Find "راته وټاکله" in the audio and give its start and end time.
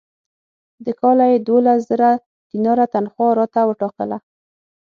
3.39-4.17